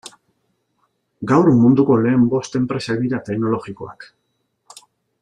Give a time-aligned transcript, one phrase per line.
[1.31, 4.09] Gaur munduko lehen bost enpresak dira teknologikoak.